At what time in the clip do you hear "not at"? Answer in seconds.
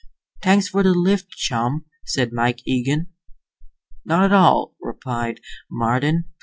4.03-4.31